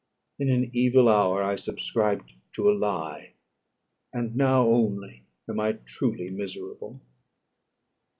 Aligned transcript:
In 0.39 0.49
an 0.49 0.71
evil 0.73 1.07
hour 1.07 1.43
I 1.43 1.55
subscribed 1.57 2.33
to 2.53 2.67
a 2.67 2.73
lie; 2.73 3.33
and 4.11 4.35
now 4.35 4.65
only 4.65 5.25
am 5.47 5.59
I 5.59 5.73
truly 5.73 6.31
miserable." 6.31 6.99